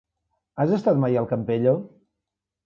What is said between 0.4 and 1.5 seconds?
Has estat mai al